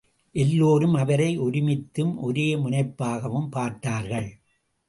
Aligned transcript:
எல்லோரும், 0.35 0.93
அவரை 0.93 1.39
ஒருமித்தும், 1.39 2.17
ஒரே 2.17 2.55
முனைப்பாகவும் 2.55 3.47
பார்த்தார்கள். 3.47 4.29